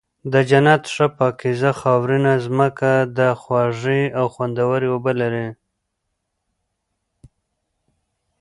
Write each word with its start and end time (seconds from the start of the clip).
د 0.33 0.33
جنت 0.49 0.83
ښه 0.93 1.07
پاکيزه 1.17 1.71
خاورينه 1.79 2.33
زمکه 2.45 2.93
ده، 3.17 3.29
خوږې 3.41 4.01
او 4.19 4.25
خوندوَري 4.33 4.87
اوبه 4.93 5.11
لري 5.21 5.47